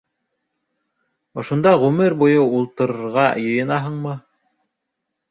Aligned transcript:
Ошонда 1.41 1.73
ғүмер 1.83 2.15
буйы 2.21 2.39
ултырырға 2.59 3.25
йыйынаһыңмы? 3.43 4.15